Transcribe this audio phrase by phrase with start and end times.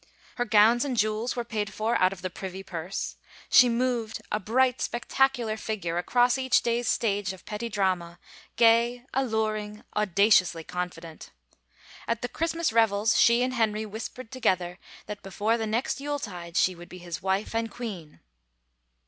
[0.37, 3.17] Her gowns and jewels were paid for out of the privy purse.
[3.51, 8.17] She moved, a bright, spectacular figure, across each day's stage of petty drama,
[8.55, 11.29] gay, alluring, audaciously confident.
[12.07, 15.67] At the 148 THE PESTILENCE Christmas revels she and Henry whispered together that before the
[15.67, 18.21] next Yule tide she would be his wife and queen.